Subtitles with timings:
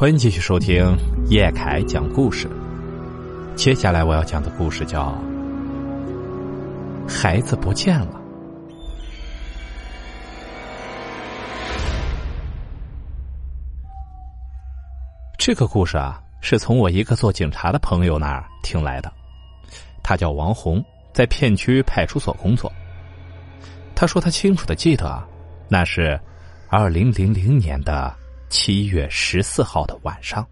[0.00, 0.96] 欢迎继续收听
[1.28, 2.48] 叶凯讲故事。
[3.54, 5.14] 接下来我要讲的故事叫
[7.06, 8.18] 《孩子不见了》。
[15.36, 19.12] 这个故事啊，是从我一个做警察的朋友那儿听来的。
[20.02, 20.82] 他叫王红，
[21.12, 22.72] 在片区派出所工作。
[23.94, 25.22] 他说他清楚的记得，
[25.68, 26.18] 那是
[26.70, 28.18] 二零零零年的。
[28.50, 30.44] 七月十四号的晚上，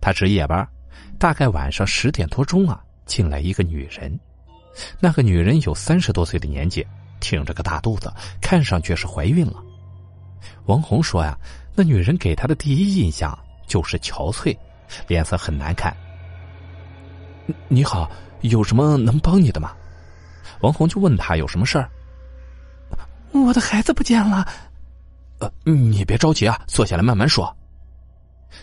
[0.00, 0.68] 他值夜班，
[1.16, 4.18] 大概晚上十点多钟啊，进来一个女人。
[4.98, 6.84] 那个女人有三十多岁的年纪，
[7.20, 8.12] 挺着个大肚子，
[8.42, 9.62] 看上去是怀孕了。
[10.64, 11.38] 王红说呀，
[11.72, 13.38] 那女人给他的第一印象
[13.68, 14.54] 就是憔悴，
[15.06, 15.96] 脸色很难看。
[17.68, 18.10] 你好，
[18.40, 19.72] 有什么能帮你的吗？
[20.62, 21.88] 王红就问他有什么事儿。
[23.30, 24.46] 我的孩子不见了。
[25.38, 27.54] 呃，你别着急啊，坐下来慢慢说。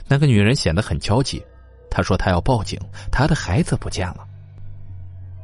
[0.07, 1.43] 那个女人显得很焦急，
[1.89, 2.79] 她说她要报警，
[3.11, 4.27] 她的孩子不见了。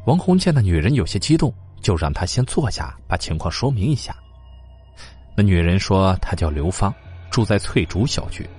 [0.06, 4.16] 王红见那女人有些激动，就让她先坐下，把情况说明一下。
[5.36, 6.94] 那女人说她叫刘芳，
[7.30, 8.50] 住在翠竹小区，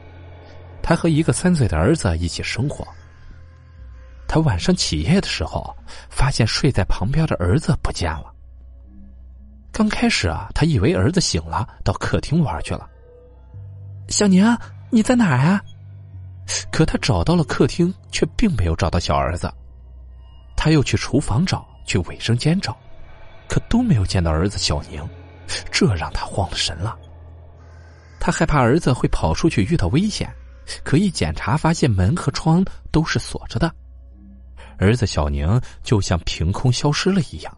[0.81, 2.87] 她和一个三岁的儿子一起生活。
[4.29, 5.77] 她晚上起夜的时候，
[6.09, 8.30] 发现睡在旁边的儿子不见了。
[9.81, 12.87] 刚开始啊，他以为儿子醒了，到客厅玩去了。
[14.09, 14.45] 小宁，
[14.91, 15.59] 你在哪儿啊？
[16.71, 19.51] 可他找到了客厅，却并没有找到小儿子。
[20.55, 22.77] 他又去厨房找，去卫生间找，
[23.49, 25.03] 可都没有见到儿子小宁，
[25.73, 26.95] 这让他慌了神了。
[28.21, 30.31] 他害怕儿子会跑出去遇到危险，
[30.85, 33.75] 可一检查发现门和窗都是锁着的，
[34.77, 37.57] 儿子小宁就像凭空消失了一样。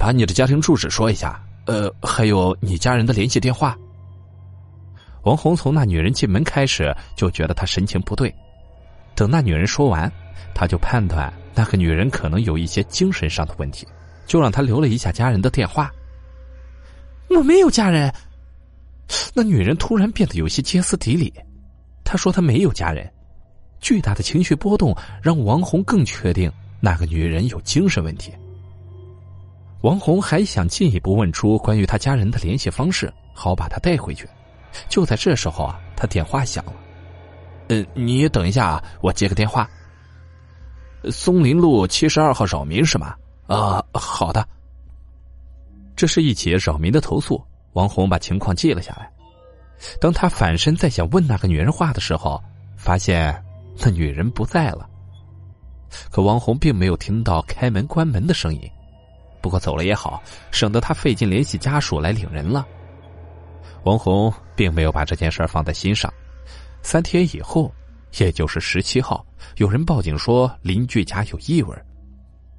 [0.00, 3.76] 把你的家庭住址说一下，呃，还有你家人的联系电话。
[5.24, 8.34] 王红从那女人进门开始就觉得她神情不对，
[9.14, 10.10] 等那女人说完，
[10.54, 13.86] 他就判断那个女人可能有一些精神上的问题，
[14.24, 15.92] 就让她留了一下家人的电话。
[17.28, 18.10] 我没有家人。
[19.34, 21.30] 那女人突然变得有些歇斯底里，
[22.04, 23.06] 她说她没有家人。
[23.80, 26.50] 巨大的情绪波动让王红更确定
[26.80, 28.32] 那个女人有精神问题。
[29.82, 34.28] 王红还想进一步问出关于他家人的联系方式，好把他带回去。
[34.88, 36.74] 就在这时候啊，他电话响了。
[37.68, 39.68] 嗯，你等一下啊，我接个电话。
[41.10, 43.14] 松林路七十二号扰民是吗？
[43.46, 44.46] 啊，好的。
[45.96, 47.42] 这是一起扰民的投诉。
[47.72, 49.10] 王红把情况记了下来。
[50.00, 52.42] 当他反身再想问那个女人话的时候，
[52.76, 53.42] 发现
[53.78, 54.86] 那女人不在了。
[56.10, 58.70] 可王红并没有听到开门关门的声音。
[59.40, 62.66] 不过走了也好，省得他费劲联系家属来领人了。
[63.84, 66.12] 王红并没有把这件事放在心上。
[66.82, 67.72] 三天以后，
[68.18, 69.24] 也就是十七号，
[69.56, 71.74] 有人报警说邻居家有异味，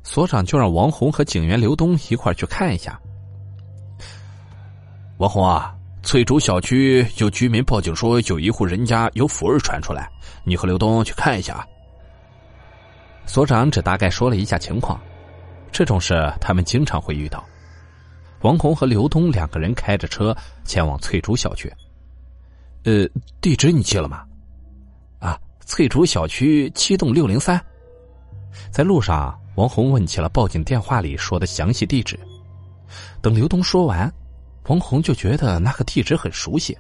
[0.04, 3.00] 所长就让王红和警员刘东一块去看一下。
[5.18, 10.10] 王红啊，翠竹小区有居民报警说有一户人家有腐味传出来，
[10.44, 11.64] 你和刘东去看一下。
[13.28, 15.00] 所长只大概说了一下情况。
[15.72, 17.44] 这种事他们经常会遇到。
[18.42, 21.72] 王红和刘东两个人开着车前往翠竹小区。
[22.84, 23.08] 呃，
[23.40, 24.26] 地址你记了吗？
[25.20, 27.64] 啊，翠竹小区七栋六零三。
[28.72, 32.20] 在路上，王红问起了报警电话里说的详细地址。
[33.22, 34.12] 等刘东说完，
[34.68, 36.76] 王红就觉得那个地址很熟悉，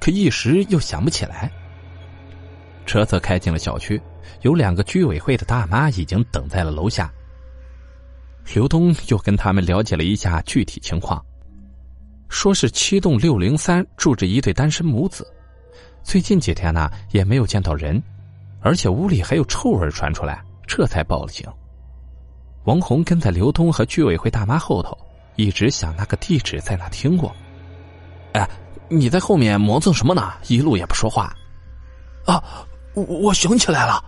[0.00, 1.52] 可一时又想不起来。
[2.86, 4.00] 车子开进了小区，
[4.40, 7.12] 有两个居委会的大妈已经等在了楼下。
[8.54, 11.24] 刘东又跟他们了解了一下具体情况，
[12.28, 15.26] 说是七栋六零三住着一对单身母子，
[16.02, 18.00] 最近几天呢也没有见到人，
[18.60, 21.46] 而且屋里还有臭味传出来，这才报了警。
[22.64, 24.96] 王红跟在刘东和居委会大妈后头，
[25.36, 27.34] 一直想那个地址在哪听过。
[28.32, 28.48] 哎，
[28.88, 30.34] 你在后面磨蹭什么呢？
[30.48, 31.34] 一路也不说话。
[32.26, 32.42] 啊，
[32.94, 34.04] 我我想起来了。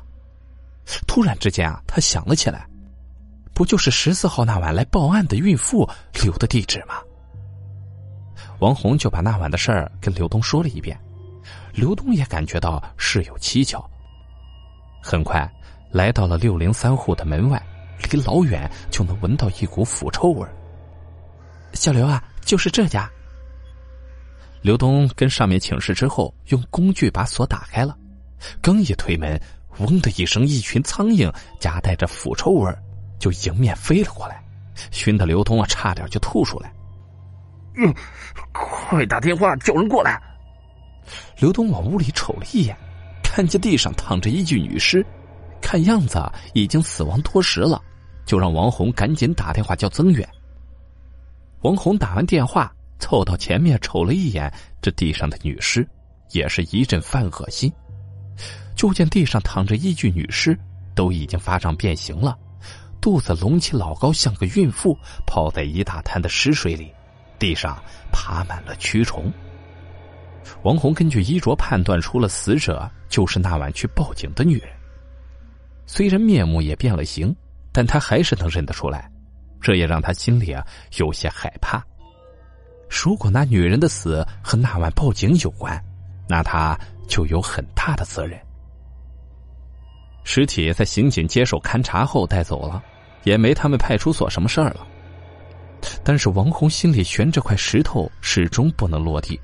[1.07, 2.68] 突然之间啊，他想了起来。
[3.59, 5.85] 不就是十四号那晚来报案的孕妇
[6.23, 7.03] 留的地址吗？
[8.61, 10.97] 王红就把那晚的事儿跟刘东说了一遍，
[11.75, 13.85] 刘东也感觉到事有蹊跷。
[15.03, 15.53] 很快
[15.91, 17.61] 来到了六零三户的门外，
[18.09, 20.47] 离老远就能闻到一股腐臭味
[21.73, 23.11] 小刘啊，就是这家。
[24.63, 27.99] 刘东跟上面请示之后，用工具把锁打开了，
[28.63, 29.37] 刚一推门，
[29.79, 31.29] 嗡的一声，一群苍蝇
[31.59, 32.73] 夹带着腐臭味。
[33.19, 34.43] 就迎面飞了过来，
[34.91, 36.73] 熏得刘通啊差点就吐出来。
[37.77, 37.95] 嗯，
[38.53, 40.21] 快打电话叫人过来！
[41.39, 42.77] 刘东往屋里瞅了一眼，
[43.23, 45.05] 看见地上躺着一具女尸，
[45.61, 46.21] 看样子
[46.55, 47.81] 已经死亡多时了，
[48.27, 50.29] 就让王红赶紧打电话叫增援。
[51.63, 55.89] 王红打完电话，凑到前面瞅了一眼这地上的女尸，
[56.33, 57.73] 也是一阵犯恶心。
[58.77, 60.59] 就见地上躺着一具女尸，
[60.95, 62.37] 都已经发胀变形了，
[63.01, 64.97] 肚子隆起老高，像个孕妇，
[65.27, 66.93] 泡在一大滩的尸水里，
[67.39, 67.81] 地上
[68.13, 69.33] 爬满了蛆虫。
[70.63, 74.71] 王红根据衣着判断出了死者就是那晚去报警的女人。
[75.87, 77.35] 虽然面目也变了形，
[77.73, 79.11] 但他还是能认得出来，
[79.61, 80.67] 这也让他心里啊
[80.97, 81.85] 有些害怕。
[82.89, 85.79] 如果那女人的死和那晚报警有关，
[86.29, 88.41] 那他就有很大的责任。
[90.31, 92.83] 尸体在刑警接手勘查后带走了，
[93.25, 94.87] 也没他们派出所什么事儿了。
[96.05, 99.41] 但是王红心里悬着块石头，始终不能落地。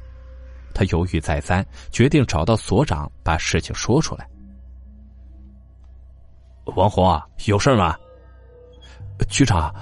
[0.75, 4.28] 他犹豫再三，决定找到所长把事情说出来。
[6.76, 7.96] 王红啊，有事吗？
[9.31, 9.75] 局长，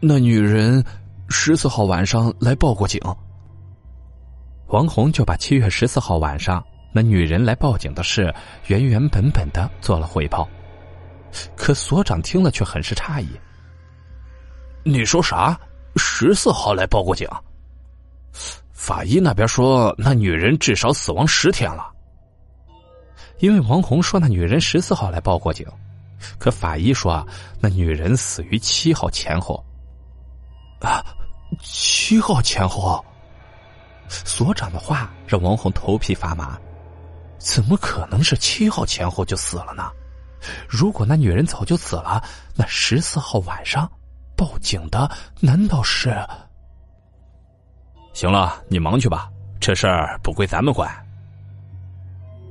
[0.00, 0.84] 那女人
[1.28, 3.00] 十四号晚上来报过警。
[4.66, 6.60] 王红就把七月十四号晚上
[6.92, 8.32] 那女人来报警的事
[8.66, 10.48] 原原本本的做了汇报。
[11.56, 13.28] 可所长听了却很是诧异
[14.84, 15.58] ：“你说啥？
[15.96, 17.26] 十四号来报过警？”
[18.72, 21.88] 法医那边说，那女人至少死亡十天了。
[23.38, 25.66] 因为王红说那女人十四号来报过警，
[26.38, 27.26] 可法医说啊
[27.60, 29.64] 那女人死于七号前后。
[30.80, 31.02] 啊，
[31.60, 33.02] 七号前后。
[34.08, 36.58] 所长的话让王红头皮发麻，
[37.42, 39.90] 怎么可能是七号前后就死了呢？
[40.68, 42.22] 如果那女人早就死了，
[42.54, 43.90] 那十四号晚上
[44.36, 45.10] 报警的
[45.40, 46.16] 难道是？
[48.12, 49.28] 行了，你忙去吧，
[49.60, 50.88] 这事儿不归咱们管。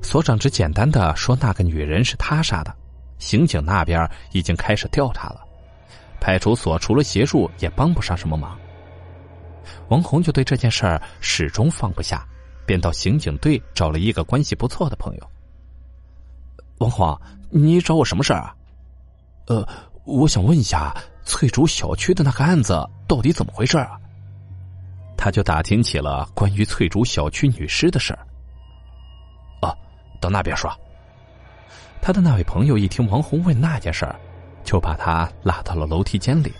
[0.02, 2.74] 所长只简单的说那个女人是他杀的，
[3.18, 5.40] 刑警那边已经开始调查了，
[6.20, 8.58] 派出所除了协助也帮不上什么忙。
[9.88, 12.26] 王红就对这件事儿始终放不下，
[12.66, 15.30] 便到刑警队找了一个关系不错的朋友。
[16.78, 17.20] 王红，
[17.50, 18.54] 你找我什么事儿啊？
[19.46, 19.68] 呃，
[20.04, 20.94] 我想问一下
[21.24, 23.98] 翠竹小区的那个案子到底怎么回事啊？
[25.16, 28.26] 他就打听起了关于翠竹小区女尸的事儿。
[29.62, 29.76] 哦，
[30.20, 30.68] 到那边说。
[32.00, 34.18] 他的那位朋友一听王红问那件事儿，
[34.64, 36.52] 就把他拉到了楼梯间里，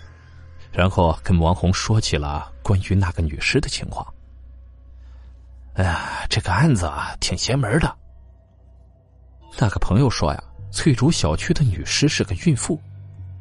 [0.71, 4.07] 然后跟王红说起了关于那个女尸的情况。
[5.75, 7.95] 哎呀，这个案子啊，挺邪门的。
[9.57, 12.79] 那个朋友说呀，翠竹小区的女尸是个孕妇，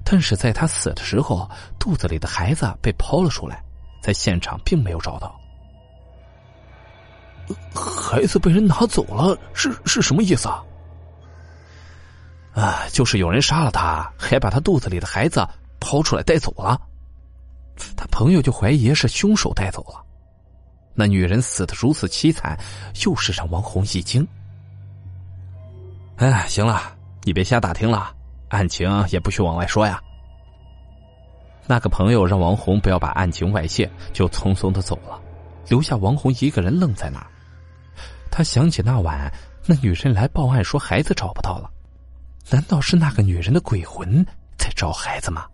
[0.05, 3.63] 但是在她死的时候，肚子里的孩子被抛了出来。
[4.03, 5.39] 在现场并没有找到，
[7.73, 10.65] 孩子被人拿走了，是是什么意思啊？
[12.53, 15.47] 啊，就是有人杀了他，还把他肚子里的孩子
[15.79, 16.81] 抛出来带走了。
[17.97, 20.05] 他朋友就怀疑是凶手带走了。
[20.95, 22.59] 那女人死的如此凄惨，
[23.05, 24.27] 又是让王红一惊。
[26.17, 28.15] 哎，行了，你别瞎打听了，
[28.49, 30.01] 案情也不许往外说呀。
[31.67, 35.21] 那个朋友让王红不要把案情外泄，就匆匆的走了，
[35.69, 37.27] 留下王红一个人愣在那儿。
[38.31, 39.33] 他想起那晚
[39.65, 41.71] 那女人来报案说孩子找不到了，
[42.51, 44.25] 难道是那个女人的鬼魂
[44.59, 45.47] 在找孩子吗？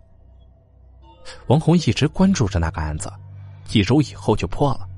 [1.45, 3.11] 王红一直关注着那个案子，
[3.71, 4.88] 一周以后就破了，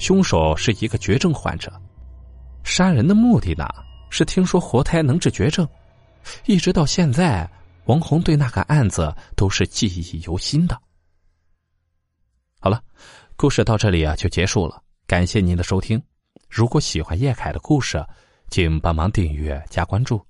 [0.00, 1.70] 凶手是一个绝症患者，
[2.64, 3.68] 杀人的目的呢
[4.08, 5.68] 是听说活胎能治绝症，
[6.46, 7.48] 一直到现在。
[7.86, 10.80] 王红对那个案子都是记忆犹新的。
[12.60, 12.80] 好了，
[13.36, 16.00] 故事到这里啊就结束了，感谢您的收听。
[16.48, 18.04] 如果喜欢叶凯的故事，
[18.48, 20.24] 请帮忙订阅加关注。